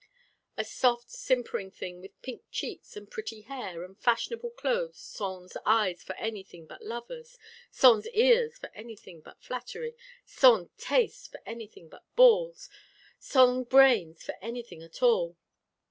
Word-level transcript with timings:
a 0.57 0.63
soft 0.63 1.11
simpering 1.11 1.69
thing 1.69 2.01
with 2.01 2.19
pink 2.23 2.41
cheeks, 2.49 2.97
and 2.97 3.11
pretty 3.11 3.41
hair, 3.41 3.83
and 3.83 3.99
fashionable 3.99 4.49
clothes 4.49 4.97
sans 4.97 5.55
eyes 5.63 6.01
for 6.01 6.15
anything 6.15 6.65
but 6.65 6.81
lovers_ 6.81 7.37
sans_ 7.71 8.07
ears 8.15 8.57
for 8.57 8.71
anything 8.73 9.21
but 9.21 9.39
flattery 9.39 9.95
sans 10.25 10.69
taste 10.79 11.29
for 11.31 11.39
anything 11.45 11.87
but 11.87 12.03
balls_ 12.17 12.67
sans_ 13.19 13.69
brains 13.69 14.23
for 14.25 14.33
anything 14.41 14.81
at 14.81 15.03
all! 15.03 15.37